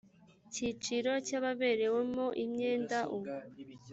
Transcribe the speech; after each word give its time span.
cyiciro 0.53 1.11
cy 1.25 1.33
ababerewemo 1.39 2.25
imyenda 2.43 2.99
uwo 3.15 3.33